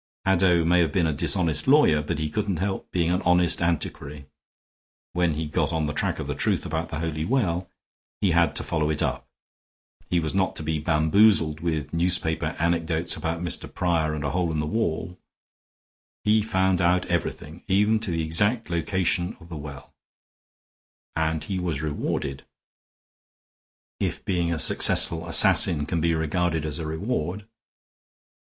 [0.25, 4.25] Haddow may have been a dishonest lawyer, but he couldn't help being an honest antiquary.
[5.13, 7.69] When he got on the track of the truth about the Holy Well
[8.19, 9.27] he had to follow it up;
[10.09, 13.71] he was not to be bamboozled with newspaper anecdotes about Mr.
[13.71, 15.19] Prior and a hole in the wall;
[16.23, 19.93] he found out everything, even to the exact location of the well,
[21.15, 22.43] and he was rewarded,
[23.99, 27.45] if being a successful assassin can be regarded as a reward."